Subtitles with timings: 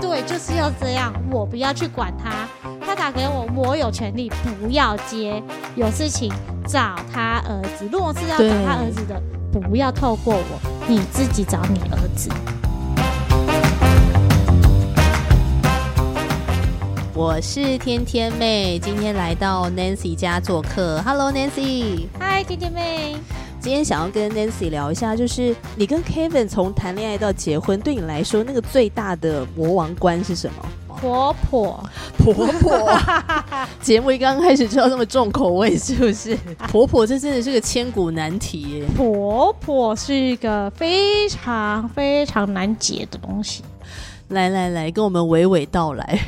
[0.00, 2.46] 对，就是要这样，我不要去管他。
[2.84, 4.30] 他打给我，我有权利
[4.60, 5.42] 不要接。
[5.74, 6.30] 有事情
[6.66, 9.20] 找他儿子，如果是要找他儿子的，
[9.60, 12.30] 不要透过我，你自己找你儿子。
[17.14, 21.00] 我是天天妹，今天来到 Nancy 家做客。
[21.02, 23.16] Hello Nancy，嗨，天天妹。
[23.66, 30.64] 今天想要跟 Nancy 聊一下，就是你跟 Kevin 从谈恋爱到结婚，对你来说那个最大的魔王关是什么？
[30.86, 31.84] 婆婆，
[32.16, 32.96] 婆婆。
[33.82, 36.38] 节目一刚开始就要这么重口味，是不是？
[36.70, 38.84] 婆婆这真的是个千古难题耶。
[38.96, 43.64] 婆婆是一个非常非常难解的东西。
[44.28, 46.20] 来来来，跟我们娓娓道来。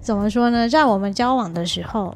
[0.00, 0.68] 怎么说呢？
[0.68, 2.12] 在我们交往的时候，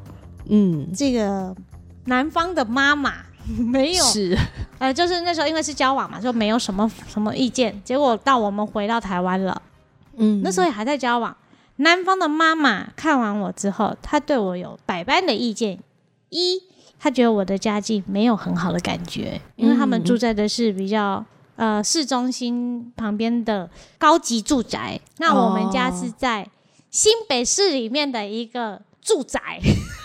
[0.49, 1.55] 嗯，这个
[2.03, 3.13] 男方的妈妈。
[3.63, 4.37] 没有是，
[4.79, 7.79] 呃，就是那时候因为是交往嘛，就没有什么什么意见。
[7.83, 9.61] 结果到我们回到台湾了，
[10.17, 11.35] 嗯，那时候也还在交往。
[11.77, 15.77] 男方的妈妈看完我之后，她对我有百般的意见。
[16.29, 16.61] 一，
[16.97, 21.23] 他觉得我的家境没有很好的感觉，因为他们住在的是比较
[21.55, 26.49] 呃市中心旁边的高级住宅，那我们家是在
[26.89, 29.39] 新北市里面的一个住宅。
[29.61, 30.04] 哦，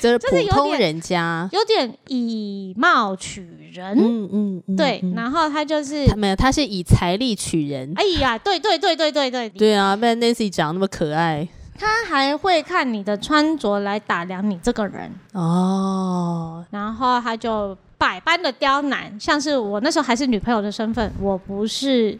[0.00, 3.96] 就是普通人家，有点以貌取人。
[3.98, 5.02] 嗯嗯，对。
[5.14, 7.92] 然后他就是没有，他是以财力取人。
[7.96, 11.46] 哎呀，对对对对对对，对啊，不然 Nancy 长那么可爱，
[11.78, 15.12] 他还会看你的穿着来打量你这个人。
[15.32, 22.18] 哦，然后他就百般的刁难，像是我那时候还是女朋友的身份，我不是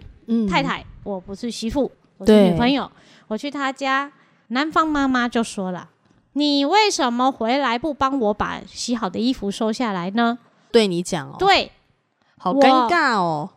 [0.50, 2.90] 太太，我不是媳妇，我是女朋友。
[3.28, 4.10] 我去他家，
[4.48, 5.88] 男方妈妈就说了。
[6.36, 10.36] 你为什么回来不帮我把洗好的衣服收下来呢？
[10.70, 11.72] 对你讲哦，对，
[12.36, 13.48] 好尴尬哦。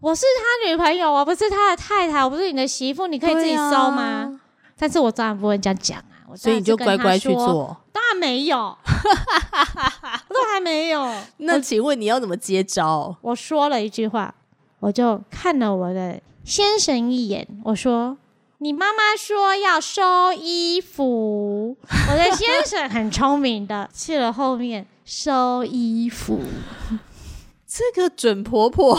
[0.00, 4.38] 我是他女朋友，我不是他的太太，我不是你的媳妇，你可以自己收吗？
[4.76, 7.74] 但是我当然不会这样讲啊，所以你就乖乖去做。
[7.90, 8.76] 当然没有，
[10.28, 11.10] 都还没有。
[11.38, 13.16] 那请问你要怎么接招？
[13.22, 14.34] 我说了一句话，
[14.80, 18.18] 我就看了我的先生一眼，我说。
[18.58, 21.76] 你妈妈说要收衣服，
[22.10, 26.40] 我的先生很聪明的去了后面收衣服。
[27.68, 28.98] 这个准婆婆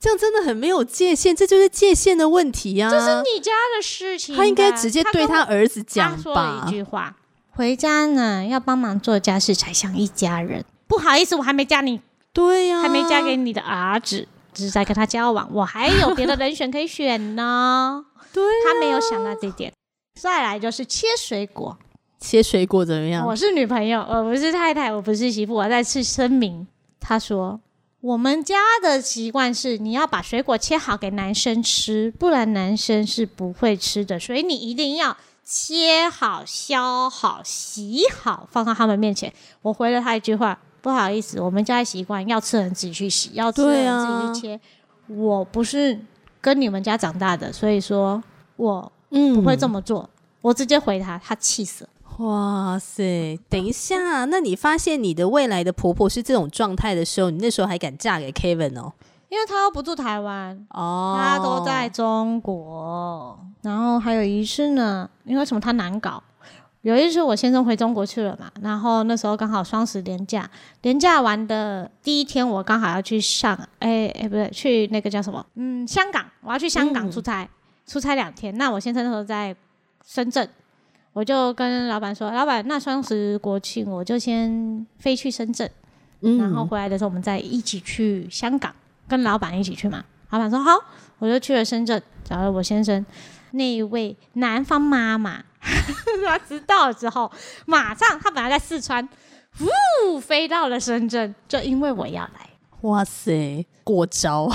[0.00, 2.88] 这样真的很没有界限，这就是界限的问题呀。
[2.88, 6.64] 这是你家的事情，他应该直接对他儿子讲吧。
[6.66, 7.14] 一句话，
[7.50, 10.64] 回家呢要帮忙做家事才像一家人。
[10.88, 12.00] 不好意思，我还没嫁你，
[12.32, 14.28] 对呀，还没嫁给你的儿子，只
[14.58, 18.04] 是在跟他交往，我还有别的人选可以选呢。
[18.32, 19.72] 对他没有想到这点，
[20.20, 21.78] 再来就是切水果，
[22.20, 23.26] 切水果怎么样？
[23.26, 26.66] 我是女朋友，我不是太太，我不是媳妇，我再次声明。
[27.00, 27.60] 他说，
[28.00, 39.32] 我们家的习惯是你要把水果切好给男生吃，不然男生是不会吃的，所以你一定要切好、削好、洗好，放到他们面前。
[39.62, 44.60] 我回了他一句话：不好意思，我们家的习惯要吃人自己去洗，要吃人自己去切，
[45.08, 45.98] 我不是。
[46.38, 48.22] 跟你们家长大的，所以说
[48.54, 50.08] 我不会这么做。
[50.40, 51.90] 我直接回他，他气死了。
[52.24, 53.36] 哇塞！
[53.48, 58.92] 等一下，那你发现你的未来的婆婆是这种状态的时候，你那时候还敢嫁给 Kevin 哦？
[59.28, 63.36] 因为他又不住台湾哦，他都在中国。
[63.62, 66.22] 然后还有一次呢，因为什么他难搞。
[66.86, 70.48] 有一次我先生回中国去了嘛，然后那时候刚好双十连假，
[70.82, 75.44] 连假完的第一天，我刚好要去上，哎哎不对，去那个叫什么？
[75.56, 77.48] 嗯，香港，我要去香港出差，
[77.88, 78.56] 出差两天。
[78.56, 79.52] 那我先生那时候在
[80.06, 80.48] 深圳，
[81.12, 85.68] 我就跟老板说，老板，那双十国庆我就先飞去深圳，
[86.20, 88.72] 然后回来的时候我们再一起去香港，
[89.08, 90.04] 跟老板一起去嘛。
[90.30, 90.70] 老板说好，
[91.18, 93.04] 我就去了深圳，找了我先生
[93.50, 95.42] 那一位南方妈妈。
[96.24, 97.30] 他知道了之后，
[97.66, 99.06] 马上他本来在四川，
[99.60, 102.50] 呜，飞到了深圳，就因为我要来。
[102.82, 104.48] 哇塞，过招！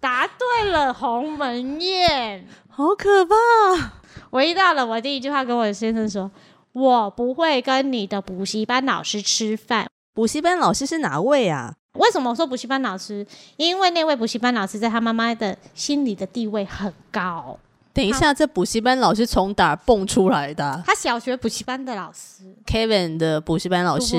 [0.00, 3.34] 答对了，鸿门宴，好可怕！
[4.30, 6.28] 我一到了，我第一句话跟我的先生说
[6.72, 11.74] ：“我不会跟你的补习班老师吃饭。”补习班老师是哪位啊？
[11.98, 13.24] 为什么我说补习班老师？
[13.56, 17.58] 因为那位补习班老师在他妈妈的心里的地位很高。
[17.94, 20.82] 等一下，这补习班老师从哪蹦出来的？
[20.86, 24.16] 他小学补习班的老师，Kevin 的补习班老师，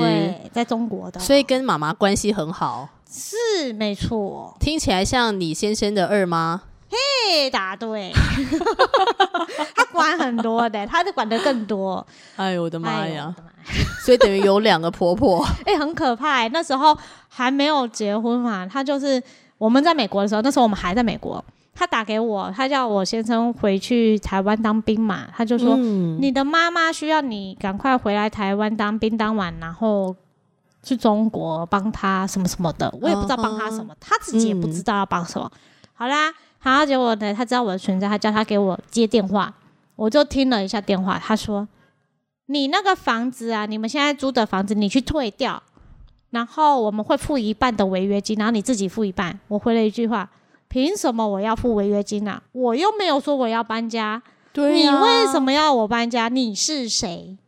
[0.52, 2.88] 在中国的，所以跟妈妈关系很好。
[3.10, 6.62] 是没错，听起来像你先生的二妈。
[6.88, 8.12] 嘿，答对。
[9.74, 12.04] 他管很多的，他的管的更多。
[12.36, 13.34] 哎呦我的妈呀！
[14.04, 15.44] 所以等于有两个婆婆。
[15.66, 16.46] 哎，很可怕。
[16.48, 16.96] 那时候
[17.28, 19.20] 还没有结婚嘛，他就是
[19.58, 21.44] 我们在美国的时候，那时候我们还在美国。
[21.74, 30.14] 他打给我，他叫我先生回去台湾当兵嘛，他就说、嗯你的妈妈需要你赶快回来台湾当兵当完，然后
[30.82, 35.50] 去中国帮他什么什么的，我也不知道帮他什么，他自己也不知道要帮什么。
[35.94, 36.32] 好啦，
[36.62, 39.52] 然后结果呢，他知道我的存在，他叫他给我接电话，
[39.96, 41.68] 我就听了一下电话，他说
[42.46, 45.62] ：“你那个房子啊，你们现在租的房子，你去退掉，
[46.30, 50.28] 然后我们会付一半的违约金，然后你自己付一半。”我回了一句话
[50.74, 52.42] ：“凭什么我要付违约金啊？
[52.50, 54.20] 我又没有说我要搬家。”
[54.54, 56.28] 你对啊为什么要我搬家？
[56.28, 57.38] 你是谁？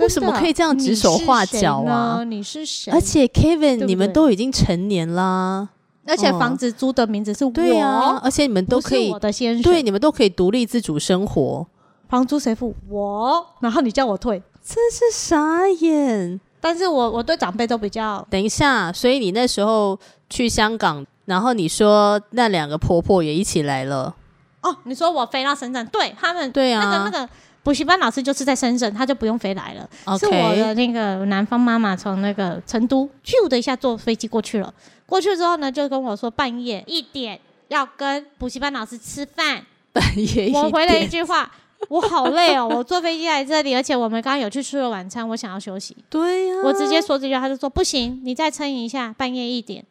[0.00, 2.90] 为什么可以这样指手画脚啊你是谁？
[2.92, 5.68] 而且 Kevin，你们都已经成年啦，
[6.04, 9.62] 而且房子租的名字是我，对啊，而且你们都可以我，的先生。
[9.62, 11.64] 对，，你们都可以独立自主生活，
[12.08, 12.74] 房租谁付？
[12.88, 13.46] 我。
[13.60, 16.40] 然后你叫我退，真是傻眼。
[16.60, 19.96] 但是我我对长辈都比较等一下，所以你那时候
[20.28, 24.14] 去香港，然后你说那两个婆婆也一起来了，
[24.60, 24.76] 哦。
[24.84, 27.28] 你说我飞到深圳，对他们对啊，那个那个
[27.62, 29.88] 补习班老师就是在深圳，他就不用飞来了。
[30.18, 34.72] 是我的那个南方妈妈从那个成都咻的一下坐飞机过去了。
[35.06, 39.64] 过去之后呢，就跟我说半夜一点要跟补习班老师吃饭。
[39.92, 41.50] 半夜一我回了一句话：
[41.88, 45.96] 我好累哦，我坐飞机来这里，而且我们刚刚有去吃了晚餐，我想要休息。
[46.10, 49.84] 对呀、我直接说这句话，他就说不行，你再撑一下，半夜一点。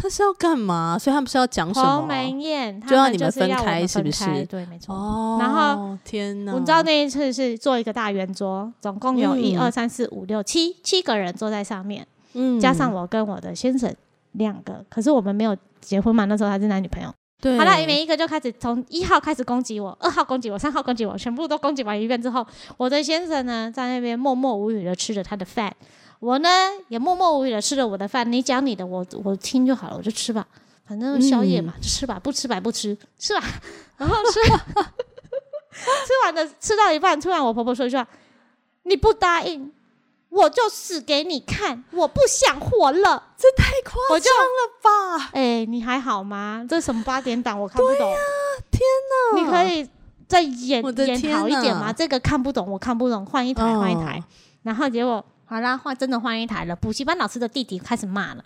[0.00, 0.96] 他是要干嘛？
[0.98, 2.06] 所以他们是要讲什鸿么？
[2.06, 4.94] 门宴，就要你们分开是不是对，没错。
[4.94, 13.92] 哦，然后天哪，我知道那一次是做一个大圆桌，总共有嗯一二三四五六七七个人坐在上面，嗯加上我跟我的先生
[14.32, 17.12] 两个，可是我们没有结婚嘛，那时候还是男女朋友。
[17.40, 22.44] 对，好了，每一个就开始从一号开始攻击我，二号攻击我，三号攻击我，全部都攻击完一遍之后，
[22.76, 25.72] 我的先生呢在那边默默无语的吃着他的饭，
[26.20, 26.48] 我呢
[26.88, 28.30] 也默默无语的吃着我的饭。
[28.30, 30.46] 你讲你的，我我听就好了，我就吃吧，
[30.86, 33.44] 反正宵夜嘛，就吃吧，不吃白不吃，吃吧。
[33.96, 34.40] 然后吃
[35.72, 38.06] 吃完的吃到一半，突然我婆婆说一句话
[38.82, 39.72] ：“你不答应，
[40.28, 45.30] 我就死给你看，我不想活了。”这太夸张了吧？
[45.34, 46.66] 哎、你还好吗？
[46.68, 48.12] 这什么八点档我看不懂。
[48.70, 48.80] 天
[49.34, 49.40] 哪！
[49.40, 49.88] 你可以
[50.26, 51.92] 再演演好一点吗？
[51.92, 54.22] 这个看不懂，我看不懂，换一台，哦换一台。
[54.62, 56.76] 然后结果好啦，换真的换一台了。
[56.76, 58.44] 补习班老师的弟弟开始骂了，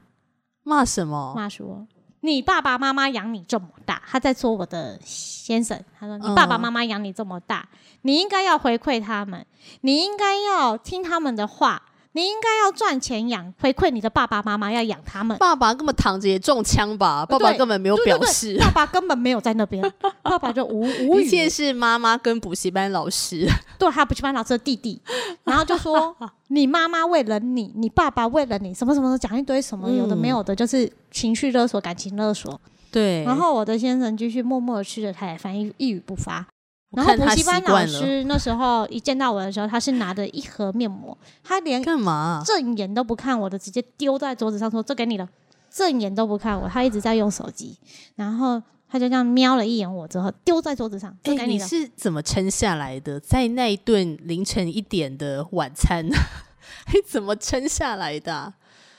[0.63, 1.35] 骂什么？
[1.35, 1.87] 骂说
[2.21, 7.69] ：“你爸爸妈妈养你这么大，他在说我的先生，他说你爸爸嗯妈妈养你这么大，
[8.03, 9.45] 你应该要回馈他们，
[9.81, 11.83] 你应该要听他们的话，
[12.15, 17.25] 你应该要赚钱养回馈你的爸爸妈妈，要养他们。”爸爸根本躺着也中枪吧？
[17.27, 19.83] 爸爸根本没有对对对表示，爸爸根本没有在那边，
[20.23, 21.25] 爸爸就无无语。
[21.25, 23.49] 一切是妈妈跟补习班老师。
[23.79, 25.01] 对，还有补习班老师的弟弟，
[25.45, 26.15] 然后就说
[26.49, 32.61] 你妈妈为了你，你爸爸为了你，什么什么的，讲一堆什么有的没有的，就是情绪勒索、感情勒索。
[32.91, 36.47] 对，然后我的先生继续默默的吃着他的饭，一一语不发。
[36.93, 42.43] 我然后补习习班老，师那时候一见到我的时候，他是拿着一盒面膜，他连干嘛？
[42.47, 45.29] 正眼都不看我的，直接丢在桌子上说：“这给你了。”
[45.71, 47.79] 正眼都不看我，他一直在用手机，
[48.17, 51.67] 然后他就这样瞄了一眼我之后，丢在桌子上，这给了。
[51.67, 53.19] 是怎么撑下来的？
[53.19, 56.07] 在那一顿凌晨一点的晚餐，
[56.93, 58.53] 你怎么撑下来的啊、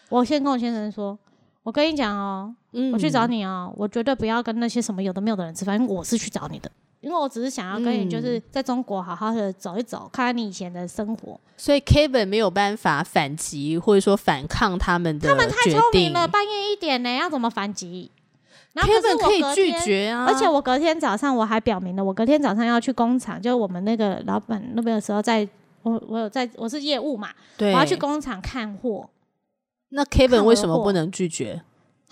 [0.10, 1.16] 我先跟我先生说，
[1.62, 6.72] 我跟你讲哦，嗯我去找你哦，我绝对不要跟那些什么有的没有的人吃饭，因为我是去找你的，
[7.04, 11.38] 因为我只是想要跟你就是嗯在中国好好的走一走，看看你以前的生活。
[11.58, 15.70] 所以 Kevin 没有办法反击，或者说反抗他们的他们太。
[15.70, 18.10] 聪明了，半夜一点呢，要怎么反击？
[18.72, 19.56] 然后可是 Kevin 可以我隔天。
[19.56, 25.46] 拒绝啊，而且我隔天早上我还表明了，我隔天早上要去工厂，就是我们那个老板那边的时候在，
[25.82, 29.10] 我我有在我是业务嘛，我要去工厂看货。
[29.90, 31.62] 那 Kevin 为什么不能拒绝？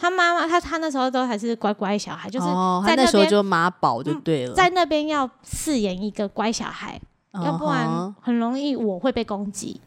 [0.01, 2.47] 他妈妈他他那时候都还是乖乖小孩，就是
[2.87, 6.99] 在那时候就妈宝就对了，在那边要饰演一个乖小孩，
[7.45, 9.79] 要不然很容易我会被攻击，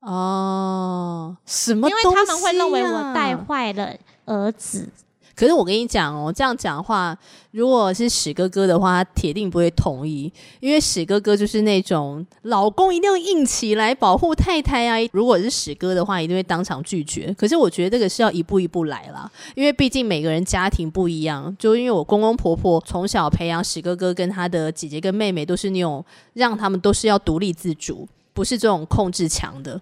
[0.00, 3.34] 哦，什么、因为他们会认为我带。
[3.34, 3.94] 坏了
[4.26, 4.90] 儿子。
[5.38, 7.16] 可是我跟你讲哦，这样讲话，
[7.52, 15.08] 如果是史哥哥的话，他铁定不会同意，因为史哥哥就是那种老公一定要硬起来保护太太啊。
[15.12, 17.32] 如果是史哥的话，一定会当场拒绝。
[17.38, 21.56] 可是我觉得这个是要一步一步来啦，因为毕竟每个人家庭不一样。
[21.56, 29.80] 就因为我公公婆婆从小培养史哥哥跟他的姐姐跟妹妹，都是那种让他们都是要独立自主，不是这种控制强的。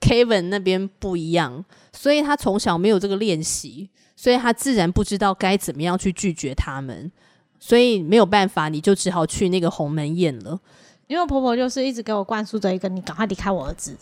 [0.00, 7.10] Kevin 那边不一样，所以他从小没有这个练习，所以他自然不知道该怎么样去拒绝他们，
[7.58, 10.60] 所以没有办法，你就只好去那个鸿门宴了。
[11.06, 13.96] 因为婆婆就是一直给我灌输着一个你赶快离开我儿子，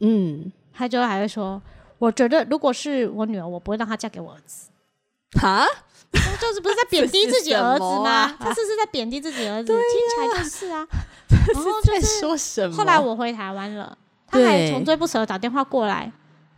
[0.00, 1.60] 嗯，她就还会说，
[1.98, 4.68] 我觉得如果是我女儿，我不会让她嫁给我儿子。
[5.40, 5.64] 哈，
[6.12, 8.36] 就是不是在贬低自己儿子吗？
[8.38, 10.86] 他 这是在贬低自己儿子，听起来就是啊。
[11.54, 12.76] 然后在说什么？
[12.76, 13.96] 后来我回台湾了，
[14.30, 16.10] 他还穷追不舍打电话过来，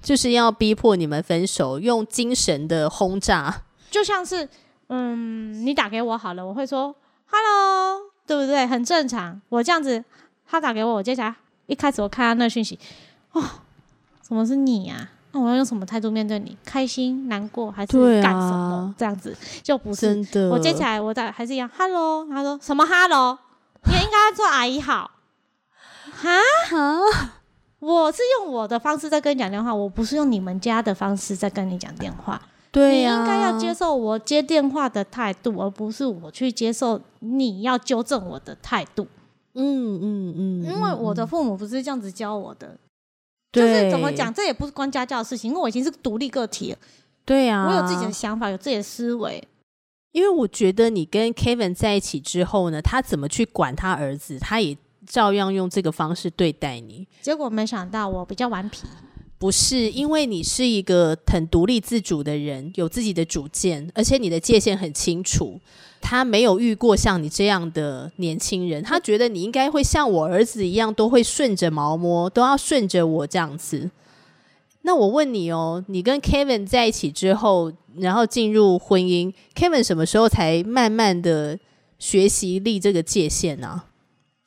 [0.02, 4.48] 就是要逼迫你们分手，用精神的轰炸，就像是
[4.88, 6.94] 嗯，你打给我好了，我会说
[7.26, 8.66] hello，对不对？
[8.66, 9.40] 很正常。
[9.48, 10.04] 我这样子，
[10.46, 11.34] 他打给我，我接起来，
[11.66, 12.78] 一开始我看到那讯息，
[13.32, 13.42] 哦，
[14.20, 15.08] 怎么是你呀？
[15.34, 16.54] 那我要用什么态度面对你？
[16.62, 18.94] 开心、难过还是干什么？
[18.98, 20.22] 这样子就不是。
[20.50, 22.26] 我接起来，我再还是一样，Hello。
[22.28, 23.38] 他说什么 Hello？
[23.84, 25.10] 你应该做阿姨好。
[26.12, 26.36] 哈？
[27.82, 32.40] 我是用我的方式在跟你讲电话，我不是用你们家的方式在跟你讲电话。
[32.70, 39.08] 对你应该要接受我接电话的态度，而不是我去接受你要纠正我的态度。
[39.54, 40.64] 嗯嗯嗯。
[40.64, 42.78] 因为我的父母不是这样子教我的。
[43.50, 46.78] 就是怎么讲，这也不是关家教的事情，因为我已经是独立个体了。
[47.24, 49.42] 对呀，我有自己的想法，有自己的思维。
[50.12, 57.06] 因为我觉得你跟 Kevin 在一起之后呢，他怎么去管他儿子，他也照样用这个方式对待你。
[57.20, 58.82] 结果没想到我比较顽皮。
[59.38, 65.60] 不是，因为你是一个很独立自主的人，有自己的主见，而且你的界限很清楚。
[66.00, 73.90] 他没有遇过像你这样的年轻人，他觉得你应该会像我儿子一样，都会顺着毛摸，都要顺着我这样子。
[74.82, 81.58] 那我问你哦，你跟 Kevin 在一起之后，然后进入婚姻，Kevin 什么时候才慢慢的
[81.98, 83.82] 学习立这个界限呢？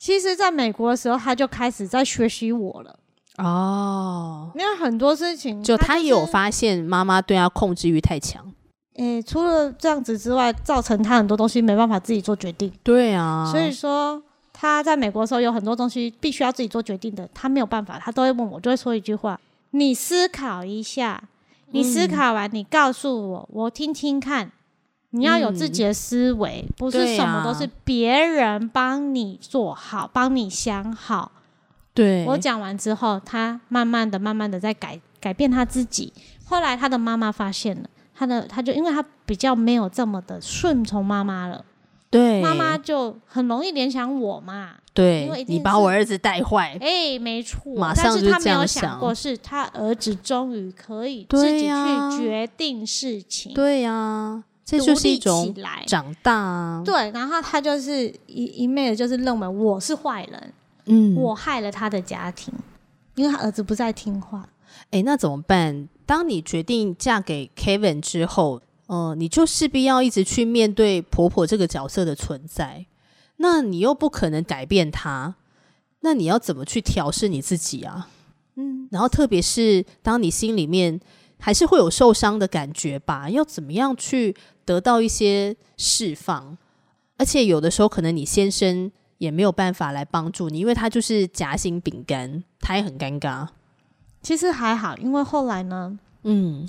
[0.06, 2.96] 其实，在美国的时候，他就开始在学习我了。
[3.38, 8.54] 哦，因为很多事情，就他也有发现妈妈对他控制欲太强。
[8.94, 12.72] 诶，除了这样子之外，造成他很多东西没办法自己做决定。
[12.84, 14.22] 对啊，所以说
[14.52, 19.40] 他在美国的时候有很多东西必须要自己做决定的，他没有办法，他都会问我，就会说一句话
[19.72, 21.24] ：“你思考一下，
[21.72, 24.52] 你思考完，你告诉我，我听听看。
[25.10, 31.32] 你要有自己的思维，不是什么都是别人帮你做好，帮你想好。”
[31.94, 36.12] 对我讲完之后，他慢慢的、慢慢的在改改变他自己。
[36.44, 37.88] 后来他的妈妈发现了。
[38.18, 41.62] 他的他就因为他比较没有这么的顺从妈妈了，
[42.08, 55.54] 对，妈妈就很容易联想我嘛，对，因为你把我儿子带坏，哎，没错，马上就他没有想过是他儿子终于可以自己去决定事情，对呀，这就是一种
[55.86, 60.52] 长大，对，然后他就是一一昧的就是认为我是坏人，
[60.86, 62.52] 嗯，我害了他的家庭，
[63.14, 64.48] 因为他儿子不再听话，
[64.90, 65.88] 哎，那怎么办？
[66.04, 72.86] 当你决定嫁给 Kevin 之后，呃，你就势必要一直去面对婆婆这个角色的存在。
[73.36, 75.36] 那你又不可能改变她，
[76.00, 78.08] 那你要怎么去调试你自己啊？
[78.56, 81.00] 嗯，然后特别是当你心里面
[81.38, 84.34] 还是会有受伤的感觉吧，要怎么样去
[84.66, 86.58] 得到一些释放？
[87.16, 93.48] 而且有的时候可能你先生也没有办法来帮助你，因为他就是夹心饼干，他也很尴尬。
[94.20, 96.68] 其实还好，因为后来呢，嗯，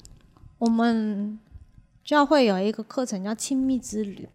[0.60, 1.38] 我们
[2.06, 4.30] 教会有一个课程叫亲密之旅。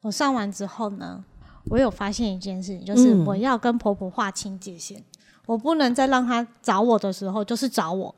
[0.00, 1.22] 我上完之后呢，
[1.66, 5.04] 我有发现一件事情，就是我要跟婆婆划清界限，
[5.46, 8.14] 我不能再让她找我的时候就是找我，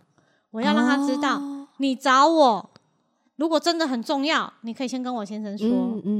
[0.52, 1.42] 我要让她知道，
[1.76, 2.70] 你找我，
[3.36, 5.68] 如果真的很重要，你可以先跟我先生说，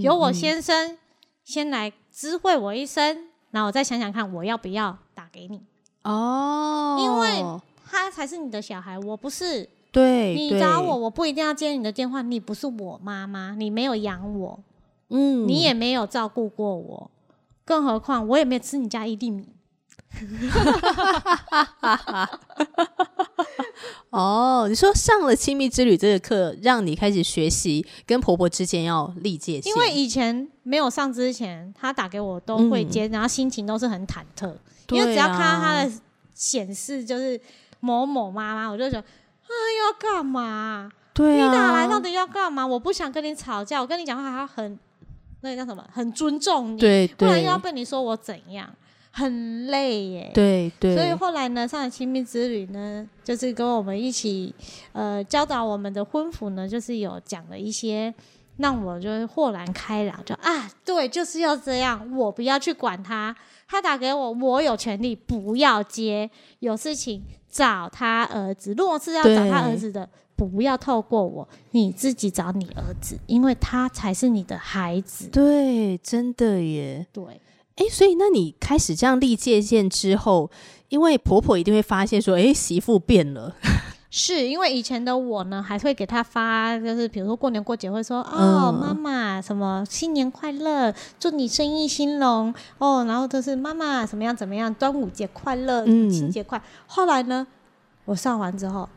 [0.01, 0.99] 由我先生
[1.45, 5.61] 先来知会我一声，然后我再想想看我要不要打给你。
[6.03, 7.45] 哦，因为。
[7.87, 9.69] 他才是你的小孩，我不是。
[9.93, 12.23] 对，你找我，我不一定要接你的电话。
[12.23, 14.59] 你不是我妈妈，你没有养我，
[15.11, 17.09] 嗯，你也没有照顾过我，
[17.65, 19.47] 更何况我也没有吃你家一粒米。
[24.11, 29.73] 哦，你说上了亲密之旅这个课，让你开始学习跟婆婆之间要立界限。
[29.73, 34.55] 因为以前没有上之前，她打给我都会接，然后心情都是很忐忑，
[34.91, 35.93] 因为只要看到她的
[36.35, 37.41] 显示就是。
[37.81, 39.53] 某某妈妈，我就觉得啊，
[39.85, 40.91] 要干嘛？
[41.13, 42.67] 对啊，你打来到底要干嘛？
[42.67, 44.79] 我不想跟你吵架，我跟你讲话还要很
[45.43, 45.87] 那个叫什么？
[45.93, 48.75] 很尊重你，对，不然又要被你说我怎样，
[49.15, 50.31] 很累耶。
[50.35, 50.97] 对对。
[50.97, 54.53] 所以后来呢，上海亲密之旅呢，就是跟我们一起
[54.93, 58.13] 呃教导我们的婚服呢，就是有讲了一些，
[58.57, 63.35] 让我就是豁然开朗，就啊，对，就是要这样，我不要去管他，
[63.69, 66.29] 他打给我，我有权利不要接，
[66.59, 67.23] 有事情。
[67.55, 75.29] 找他儿子，如果是要找他儿子的，不要透过我，你自己找你儿子，因为他才是你的孩子。
[75.29, 77.07] 对，真的耶。
[77.13, 77.41] 对，
[77.77, 80.51] 哎，所以那你开始这样立界限之后，
[80.89, 83.53] 因为婆婆一定会发现说，哎，媳妇变了，
[84.11, 96.63] 是因为以前的我呢，还会给她发，就是比如说过年过节会说哦，嗯妈妈什么新年快乐，祝你生意兴隆哦，然后就是妈妈怎么样怎么样，端午节快乐，母亲节快。
[96.87, 97.45] 后来呢，
[98.05, 98.89] 我上完之后，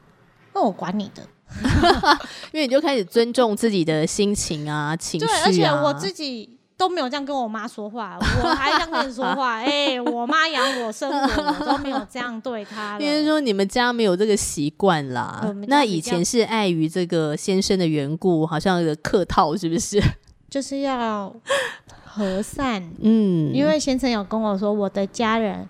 [0.54, 1.24] 那我管你的
[2.54, 5.42] 因为你就开始尊重自己的心情啊、情绪对，啊。
[5.46, 6.57] 而且我自己。
[6.78, 9.56] 都没有这样跟我妈说话，我还这样跟你说话。
[9.66, 11.20] 哎、我妈养我生我，
[11.60, 13.04] 我都没有这样对她了。
[13.04, 20.00] 因为说你们家没有这个习惯啦那以前是碍于这个先生的缘故，好像有客套，是不是？
[20.50, 21.34] 就是要
[22.06, 25.68] 和善，嗯，因为先生有跟我说，我的家人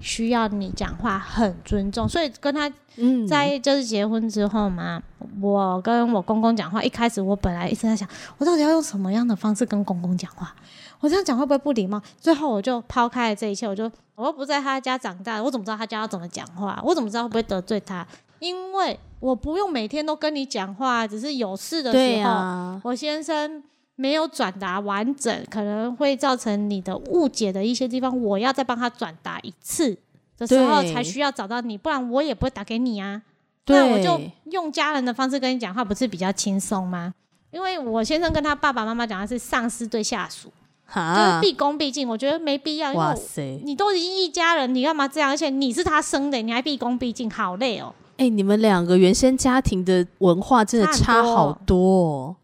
[0.00, 5.02] 需要你讲话很尊重，所以跟他嗯在就是结婚之后嘛，
[5.40, 10.54] 我跟我公公讲话，一开始我本来一直在想，我到底要用什么样的方式跟公公讲话？
[11.00, 12.00] 我这样讲会不会不礼貌？
[12.18, 16.80] 最后我就抛开了这一切，我就我又不在他家长大，我怎么知道他家要怎么讲话？
[16.84, 18.06] 我怎么知道会不会得罪他？
[18.38, 23.62] 因为我不用每天都跟你讲话，只是有事的时候，啊，我先生
[24.00, 29.94] 没有转达完整，可能会造成你的误解的一些地方，我要再帮他转达一次
[30.38, 33.20] 的时候才需要找到你，不然我也不会打给你啊。
[33.66, 37.12] 那我就用家人的方式跟你讲话，不是比较轻松吗？
[37.50, 45.28] 因为我先生跟他爸爸妈妈讲的是上司对下属，就是哈，毕恭毕敬，我觉得没必要，因为我哇塞，你都已经一家人，你干嘛这样？
[45.28, 47.94] 而且你是他生的，你还毕恭毕敬，好累哦。
[48.16, 52.36] 哎、你们两个原先家庭的文化真的差好多、哦。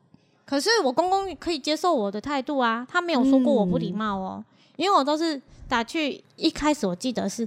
[0.47, 4.45] 可是我公公可以接受我的态度啊，他没有说过我不礼貌哦，
[4.76, 5.38] 因为我都是
[5.69, 7.47] 打去一开始我记得是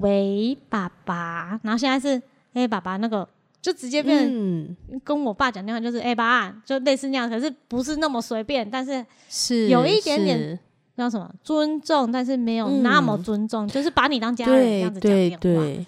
[0.00, 2.20] 喂爸爸，然后现在是
[2.52, 3.26] 哎、爸爸那个
[3.62, 10.58] 就直接变跟我爸讲电话就是哎、爸，就类似那样，可是不是那么随便，但是是有一点点是。
[10.96, 12.84] 叫什么尊重，但是没有嗯。
[12.84, 15.86] 那么尊重，就是把你当家人这样子讲对电话，对，对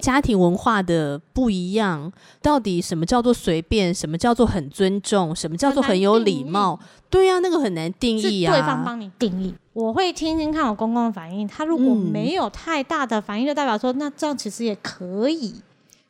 [0.00, 2.12] 家庭文化的不一样，
[2.42, 6.78] 到底什么叫做随便，什么叫做很尊重，什么叫做很有礼貌？
[7.08, 8.52] 对呀、那个很难定是义啊。
[8.52, 9.54] 对方帮你定义。
[9.72, 15.54] 我会听听看我公公的反应，他如果嗯没有太大的反应，就代表说那这样其实也可以。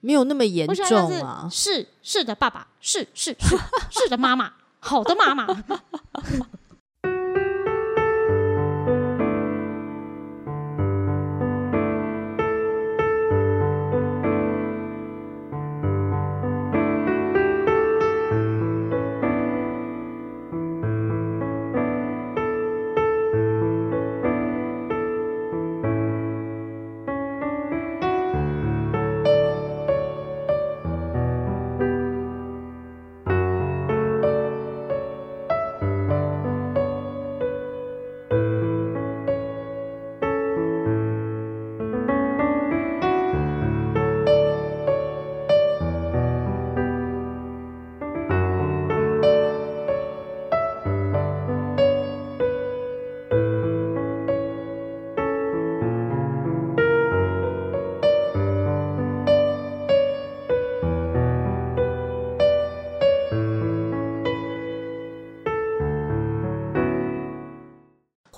[0.00, 1.46] 没有那么严重啊。
[1.50, 3.56] 是是的，爸爸是是是
[3.90, 5.46] 是的，妈妈好的妈妈。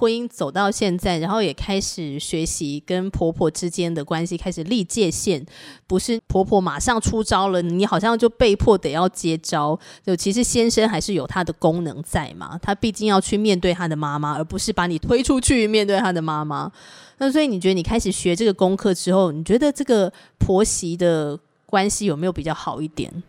[0.03, 5.47] 婚姻走到现在，然后也开始学习跟婆婆之间的关系，开始立界限，
[5.87, 9.79] 不是婆婆马上出招了，你好像就被迫得要接招。
[10.05, 16.73] 就其实先生还是有他的功能在嘛，他毕竟要去面对他的妈妈，而不是把你推出去面对他的妈妈。
[17.19, 23.23] 那所以你觉得你开始学这个功课之后，你觉得这个婆媳的关系有没有比较好一点？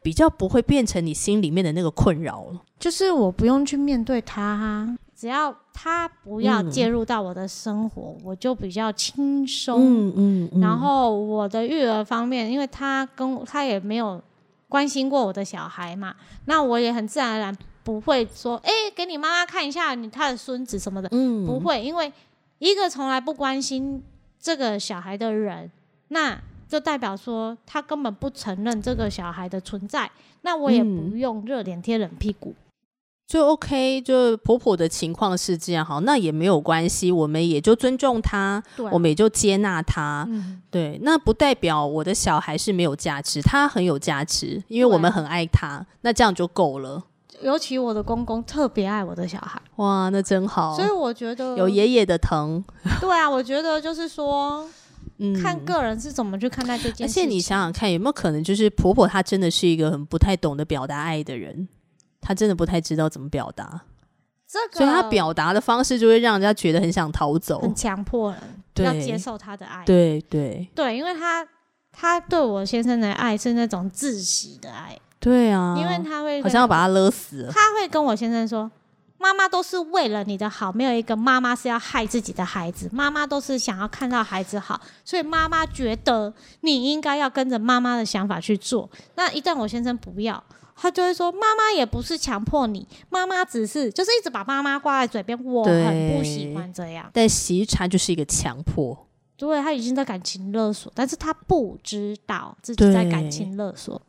[0.00, 2.60] 比较不会变成你心里面的那个困扰了。
[2.78, 9.78] 就是我不用去面对他啊，只要他不要嗯介入到我的生活，我就比较轻松。
[9.78, 14.20] 嗯嗯然后我的育儿方面，因为他跟他也没有
[14.68, 22.12] 关心过我的小孩嘛，那我也很自然而然不会说，哎、给你妈妈看一下你他的孙子什么的，嗯不会，因为
[22.58, 24.02] 一个从来不关心
[24.40, 25.70] 这个小孩的人，
[26.08, 32.52] 那就代表说他根本不承认这个小孩的存在，那我也嗯不用热脸贴冷屁股。
[33.32, 40.26] 就 OK，就婆婆的情况是这样，好，那也没有关系，我们也就尊重她，我们也就接纳她。
[40.28, 47.02] 嗯，对，那不代表我的小孩是没有价值，他很有价值，因为我们很爱他，那这样就够了。
[47.40, 52.62] 尤其我的公公特别爱我的小孩，哇，那真好所以，我觉得有爷爷的疼，
[53.00, 54.68] 对啊，我觉得就是说，
[55.16, 57.22] 嗯，看个人是怎么去看待这件事情。
[57.22, 61.66] 且你想想看，有没有可能就是婆婆她真的是一个很不太懂得表达爱的人，
[62.22, 63.82] 她真的不太知道怎么表达，
[64.48, 67.74] 这个，所以他表达的方式就会让人家觉得很想逃走很。
[67.74, 68.40] 强迫人
[68.86, 69.84] 要接受他的爱。
[69.84, 71.46] 对对，对，因为他
[71.90, 77.52] 他对我先生的爱是那种窒息的爱，对啊，因为他会好像要把他勒死了。
[77.52, 78.70] 他会跟我先生说。
[79.18, 82.90] 妈妈都是为了你的好，没有一个妈妈是要害自己的孩子。
[82.92, 88.90] 妈妈都是想要看到孩子好，所以妈妈觉得你应该要跟着妈妈的想法去做。
[89.14, 90.42] 那一旦我先生不要，
[90.74, 97.08] 他就会说：“妈妈也不是强迫你，妈妈只是就是一直把妈妈挂在嘴边。”我很不喜欢这样。
[97.12, 99.06] 但其实他就是一个强迫，
[99.36, 104.00] 对他已经在感情勒索，但是他不知道自己在感情勒索，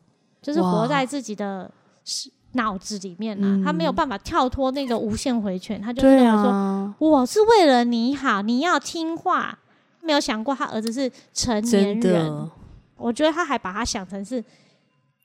[0.42, 1.70] 就是活在自己的。
[2.56, 9.58] 脑子里面啊，他没有办法跳脱那个无限回圈，他就认为说我是为了你好，你要听话。
[10.00, 12.50] 没有想过他儿子是成年人，
[12.96, 14.44] 我觉得他还把他想成是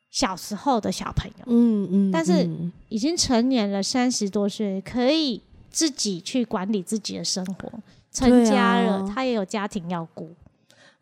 [0.09, 1.45] 小时候的小朋友。
[1.47, 2.49] 嗯嗯，但是
[2.87, 7.71] 已经成年了，三十多岁，可以自己去管理自己的生活，
[8.11, 10.35] 成家了，他也有家庭要顾。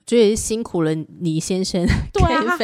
[0.06, 1.86] 觉得辛苦了，李先生。
[2.14, 2.58] 对啊，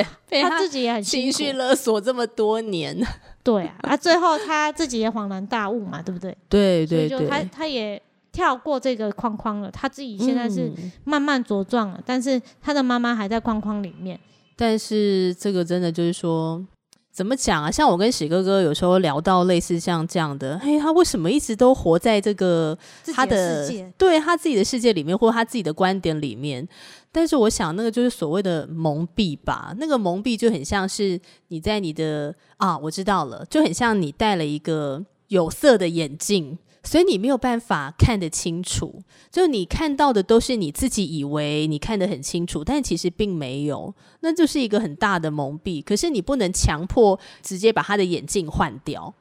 [0.49, 2.97] 他自己也很情绪勒索这么多年。
[3.43, 6.35] 对啊，啊，最后他自己也恍然大悟嘛，对不对？
[6.47, 8.01] 对对对，他他也
[8.31, 10.71] 跳过这个框框了，他自己现在是
[11.03, 14.17] 慢慢茁壮了，但是他的妈妈还在框框里面。
[14.55, 16.65] 但是这个真的就是说。
[17.13, 17.69] 怎么讲啊？
[17.69, 22.75] 像我跟喜哥哥有时候聊到类似像这样的，嘿，他为什么一直都活在这个
[23.13, 26.67] 他的对他自己的世界里面，或者他自己的观点里面？
[27.11, 29.75] 但是我想，那个就是所谓的蒙蔽吧。
[29.77, 36.57] 那个蒙蔽就很像是你在你的啊，我知道了，就很像你戴了一个有色的眼镜。
[36.83, 45.81] 所以你没有办法看得清楚，就你看到的都是你自己以为你看得很清楚，但其实并没有，那就是一个很大的蒙蔽。
[45.81, 49.13] 可是你不能强迫直接把他的眼镜换掉。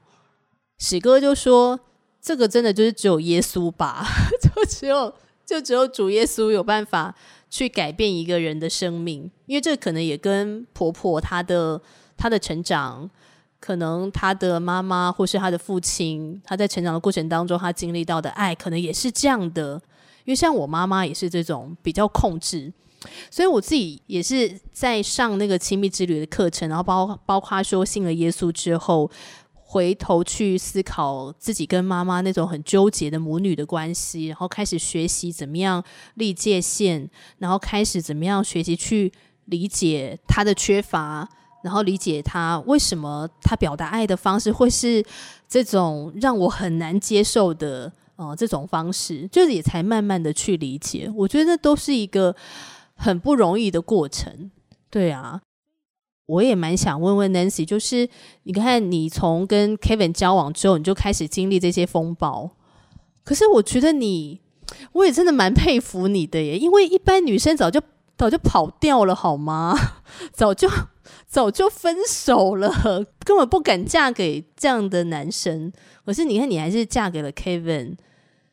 [0.79, 1.79] 史哥就说
[2.21, 4.05] ：“这个真的就是只有耶稣吧，
[4.43, 5.15] 就只有
[5.47, 7.15] 就只有主耶稣有办法
[7.49, 11.81] 去改变一个人的生命，因为这可能也跟婆婆她的
[12.17, 13.09] 她的成长。”
[13.63, 19.81] 可能他的妈妈或是他的父亲，他在成长的过程当中，他经历到的爱，可能也是这样的。
[20.25, 22.73] 因为像我妈妈也是这种比较控制，
[23.31, 29.09] 所以我自己也是在上那个亲密之旅的课程，然后包包括说信了耶稣之后，
[29.53, 39.13] 回头去思考自己跟妈妈那种很纠结的母女的关系，然后开始学习怎么样立界限，然后开始怎么样学习去
[39.45, 41.29] 理解他的缺乏。
[41.63, 45.05] 然后理解他为什么他表达爱的方式会是
[45.49, 51.11] 这种让我很难接受的呃这种方式，就是也才慢慢的去理解。
[51.15, 52.35] 我觉得都是一个
[52.95, 54.51] 很不容易的过程。
[54.91, 55.41] 对啊，
[56.27, 58.09] 我也蛮想问问 Nancy，就是
[58.43, 62.51] 你看你从跟 Kevin 交往之后，你就开始经历这些风暴，
[63.25, 64.41] 可是我觉得你，
[64.93, 67.81] 我也真的蛮佩服你的耶，因为一般女生早就
[68.19, 69.75] 早就跑掉了好吗？
[70.35, 70.69] 早就。
[71.27, 72.71] 早就分手了，
[73.25, 75.73] 根本不敢嫁给这样的男生。
[76.05, 77.97] 可是你看，你还是嫁给了 Kevin，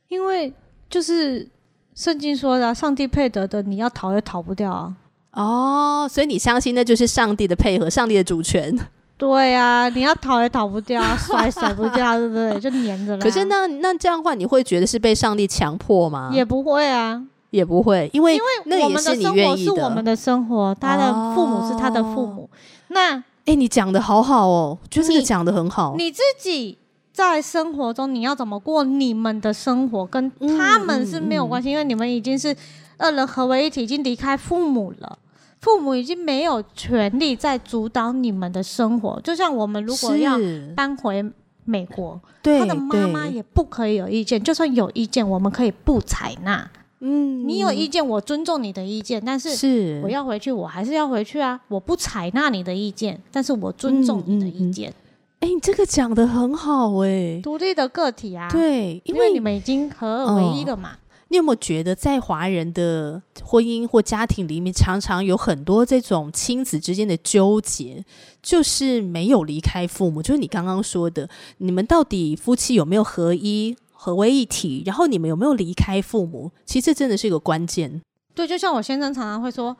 [0.07, 0.53] 因为
[0.89, 1.49] 就是
[1.95, 4.95] 圣经说的，上帝配得的，你要逃也逃不掉啊。
[5.33, 8.77] 哦，所以你相信那就是上帝的配合，上帝的主权。
[9.17, 12.59] 对啊，你要逃也逃不掉，甩甩不掉，对不对？
[12.59, 13.21] 就黏着了。
[13.21, 16.31] 可是那那这样的话，你会觉得是被上帝强迫吗？
[16.33, 17.21] 也不会啊。
[17.49, 22.49] 也不会，因为因为我们的生活是我们的生活，他的父母是他的父母。
[22.89, 25.95] 那哎，你讲的好好哦，就是你讲的很好。
[25.97, 26.77] 你自己
[27.12, 32.55] 在生活中你要怎么过你们的生活，跟他们是没有关系，因为你们已经是
[32.97, 35.17] 二人合为一体，已经离开父母了，
[35.59, 39.19] 父母已经没有权利在主导你们的生活。
[39.23, 40.38] 就像我们如果要
[40.75, 41.25] 搬回
[41.65, 46.69] 美国，他的妈妈也不可以有意见，就算有意见，我们可以不采纳。
[47.01, 51.59] 嗯，你有意见，我尊重你的意见，但是是我要回去，我还是要回去啊！
[51.69, 54.93] 我不采纳你的意见，但是我尊重你的意见。
[55.39, 60.97] 哎，你这个讲的很好哎，独立的个体啊，对，因为你们已经合二为一了嘛。
[61.31, 68.03] 你有没有觉得，在华人的婚姻或家庭里面，常常有很多这种亲子之间的纠结，
[68.41, 73.77] 就是没有离开父母，就是你刚刚说的，你们到底夫妻有没有合一？
[74.01, 76.49] 合为一体，然后你们有没有离开父母？
[76.65, 78.01] 其实这真的是一个关键。
[78.33, 79.75] 对，就像我先生常常会说：“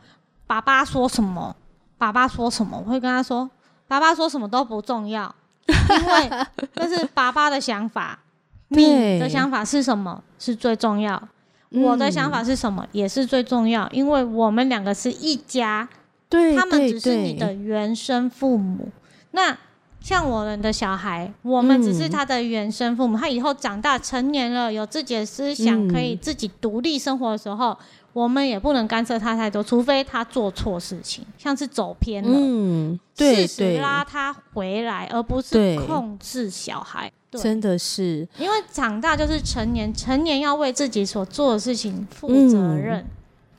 [0.45, 1.55] 爸爸说什么，
[1.97, 3.49] 爸爸说什么。”我会跟他说
[3.88, 5.34] ：“爸爸说什么都不重要，
[5.67, 8.19] 因为那是爸爸的想法。
[8.67, 11.29] 你的想法是什么是最重要？
[11.69, 15.88] 我的想法是什么也是最重要，因为我们两个是一家。
[16.27, 18.89] 对，他们只是你的原生父母。
[19.32, 19.58] 那
[20.01, 27.77] 像我们的小孩，我们只是他的原生父母，他以后长大成年了，有自己的思想，可以自己独立生活的时候，
[28.13, 37.12] 我们也不能干涉他太多，除非他做错事情，像是走偏了，嗯，对对，拉他回来，而不是控制小孩。
[37.31, 43.05] 真的是，因为长大就是成年，成年要为自己所做的事情负责任，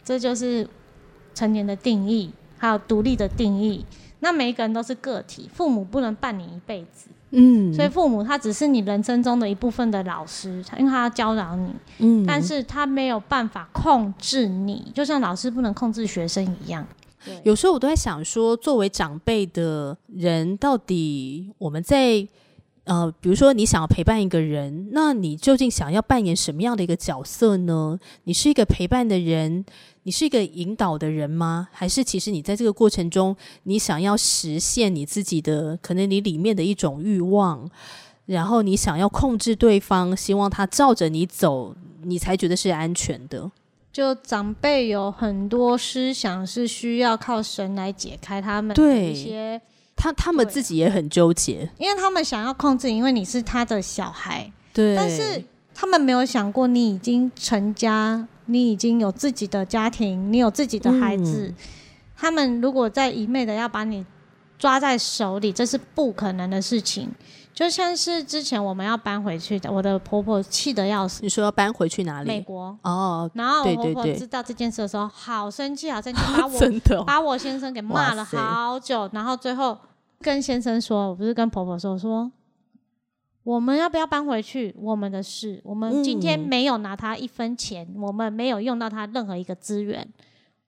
[0.03, 0.66] 这就是
[1.35, 3.87] 成年的定义，还有独立的定义。
[4.21, 16.87] 那每一个人都是个体，父母不能伴你一辈子，嗯，所以父母他只是你人生中的一部分的老师，因为他要教导你，嗯，但是他没有办法控制你，就像老师不能控制学生一样。
[17.43, 22.27] 有时候我都在想说，作为长辈的人，到底我们在。
[22.90, 27.96] 呃，比如说你想要陪伴一个人，那你究竟想要扮演什么样的一个角色呢？
[28.24, 29.64] 你是一个陪伴的人，
[30.03, 31.68] 你是一个引导的人吗？
[31.70, 37.70] 还是其实你在这个过程中，你想要实现你自己的可能你里面的一种欲望，
[38.26, 43.48] 然后你想要控制对方，希望他照着你走，你才觉得是安全的。
[43.92, 49.62] 就长辈有很多思想是需要靠神来解开他们的一些。
[50.01, 54.51] 他他们自己也很纠结，因为他们想要控制，因为你是他的小孩。
[54.73, 61.53] 对，但是他们没有想过，你已经成家，你已经有自己的家庭，你有自己的孩子。
[62.17, 64.07] 他们如果再一昧的要把你
[64.59, 67.11] 抓在手里，这是不可能的事情。
[67.53, 71.21] 就像是之前我们要搬回去的，我的婆婆气得要死。
[71.23, 72.29] 你说要搬回去哪里？
[72.29, 72.77] 美国。
[72.83, 79.77] 哦，然后我婆婆知道这件事的时候，好生气，好生气， 把我把我先生给骂了好久，然后最后。
[80.23, 82.31] 跟先生说，我不是跟婆婆说，说
[83.43, 84.75] 我们要不要搬回去？
[84.79, 90.07] 我们的事，我们今天没有拿他一分钱，我们没有用到他任何一个资源，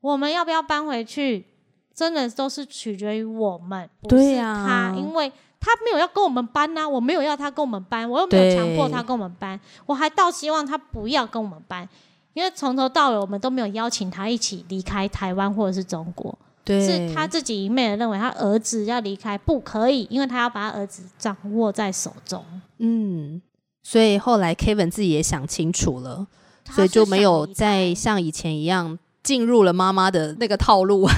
[0.01, 1.47] 我们要不要搬回去？
[1.95, 5.31] 真的都是取决于我们，不是他，因为
[5.65, 11.89] 他没有要跟我们搬呐，我没有要他跟我们搬，我又没有强迫他跟我们搬，我还倒希望他不要跟我们搬，
[12.35, 16.37] 因为从头到尾我们都没有邀请他一起离开台湾或者是中国。
[16.65, 22.45] 是他自己一昧的认为他儿子要离开不可以，因为他要把他儿子掌握在手中。
[22.79, 23.43] 嗯，
[23.83, 26.27] 所以后来 Kevin 自己也想清楚了，
[26.71, 31.09] 所以就没有再像以前一样进入了妈妈的那个套路。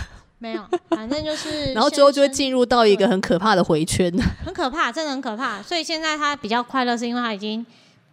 [0.45, 4.13] 没有，反正就是， 然后之后就会进入到一个很可怕的回圈，
[4.45, 5.63] 很可怕，真的很可怕。
[5.63, 7.65] 所以现在他比较快乐，是因为他已经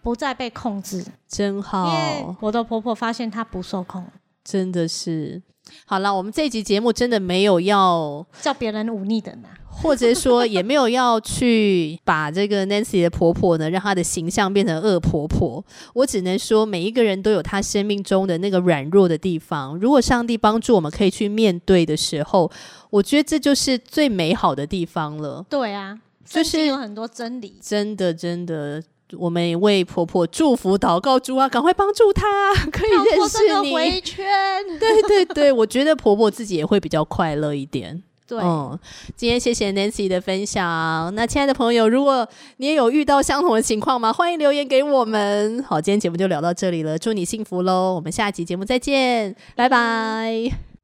[0.02, 1.88] 不再被控制，真好。
[1.88, 4.06] 因为我的婆婆发现他不受控，
[4.44, 5.41] 真的是。
[5.86, 15.64] 好了，我们这集节目真的没有要叫别人忤逆的呢，或者说也没有要去把这个 Nancy 的婆婆呢，让她的形象变成恶婆婆。
[15.94, 19.78] 我只能说，每一个人都有他生命中的那个软弱的地方。
[19.78, 22.52] 如果上帝帮助我们可以去面对的时候，
[22.90, 25.46] 我觉得这就是最美好的地方了。
[25.50, 28.82] 对啊，就是有很多真理，真的，真的。
[29.17, 33.74] 我们为婆婆祝福祷告，主啊，赶快帮助她， 可以认识你。
[33.74, 34.26] 回圈，
[34.80, 38.02] 对对对，我觉得婆婆自己也会比较快乐一点。
[38.28, 38.80] 对，嗯，
[39.17, 41.13] 今天谢谢 Nancy 的分享。
[41.15, 42.26] 那亲爱的朋友，如果
[42.58, 44.13] 你也有遇到相同的情况吗？
[44.13, 45.62] 欢迎留言给我们。
[45.63, 47.93] 好，今天节目就聊到这里了，祝你幸福喽！
[47.93, 50.71] 我们下集节目再见，拜拜。